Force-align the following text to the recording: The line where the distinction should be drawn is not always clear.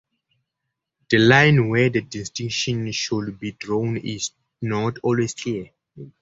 The 1.11 1.19
line 1.19 1.69
where 1.69 1.91
the 1.91 2.01
distinction 2.01 2.91
should 2.91 3.39
be 3.39 3.51
drawn 3.51 3.97
is 3.97 4.31
not 4.59 4.97
always 5.03 5.35
clear. 5.35 5.69